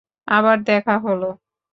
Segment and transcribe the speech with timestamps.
[0.27, 1.29] আবার দেখা হলো।